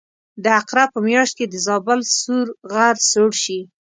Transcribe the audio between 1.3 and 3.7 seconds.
کې د زابل سور غر سوړ شي.